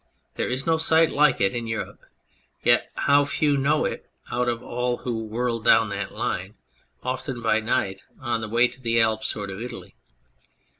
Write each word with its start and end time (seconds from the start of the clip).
There 0.33 0.47
is 0.47 0.65
no 0.65 0.79
sight 0.79 1.11
like 1.11 1.39
it 1.39 1.53
in 1.53 1.67
Europe, 1.67 2.01
yet 2.63 2.89
how 2.95 3.23
few 3.23 3.55
know 3.55 3.85
it 3.85 4.09
out 4.31 4.49
of 4.49 4.63
all 4.63 4.97
who 4.97 5.25
whirl 5.25 5.59
down 5.59 5.89
that 5.89 6.11
line 6.11 6.55
often 7.03 7.39
by 7.39 7.59
night 7.59 8.01
on 8.19 8.41
the 8.41 8.49
way 8.49 8.67
to 8.67 8.81
the 8.81 8.99
Alps 8.99 9.35
or 9.35 9.45
to 9.45 9.63
Italy 9.63 9.93